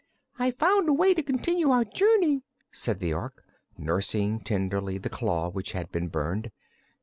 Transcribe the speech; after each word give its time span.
"I 0.39 0.49
found 0.49 0.89
a 0.89 0.93
way 0.93 1.13
to 1.13 1.21
continue 1.21 1.69
our 1.69 1.85
journey," 1.85 2.41
said 2.71 2.97
the 3.01 3.13
Ork, 3.13 3.43
nursing 3.77 4.39
tenderly 4.39 4.97
the 4.97 5.09
claw 5.09 5.49
which 5.51 5.73
had 5.73 5.91
been 5.91 6.07
burned. 6.07 6.49